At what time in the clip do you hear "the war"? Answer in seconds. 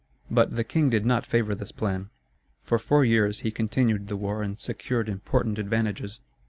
4.07-4.41